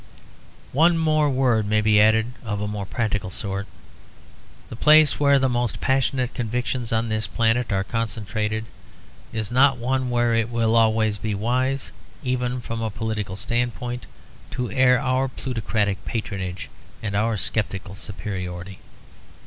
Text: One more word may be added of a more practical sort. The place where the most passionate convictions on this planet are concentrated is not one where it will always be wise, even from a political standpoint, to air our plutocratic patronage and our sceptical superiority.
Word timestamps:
One 0.71 0.97
more 0.97 1.29
word 1.29 1.67
may 1.67 1.79
be 1.79 2.01
added 2.01 2.33
of 2.43 2.59
a 2.59 2.67
more 2.67 2.87
practical 2.87 3.29
sort. 3.29 3.67
The 4.69 4.75
place 4.75 5.19
where 5.19 5.37
the 5.37 5.47
most 5.47 5.79
passionate 5.79 6.33
convictions 6.33 6.91
on 6.91 7.07
this 7.07 7.27
planet 7.27 7.71
are 7.71 7.83
concentrated 7.83 8.65
is 9.31 9.51
not 9.51 9.77
one 9.77 10.09
where 10.09 10.33
it 10.33 10.49
will 10.49 10.75
always 10.75 11.19
be 11.19 11.35
wise, 11.35 11.91
even 12.23 12.61
from 12.61 12.81
a 12.81 12.89
political 12.89 13.35
standpoint, 13.35 14.07
to 14.49 14.71
air 14.71 14.99
our 14.99 15.27
plutocratic 15.27 16.03
patronage 16.03 16.67
and 17.03 17.13
our 17.15 17.37
sceptical 17.37 17.93
superiority. 17.93 18.79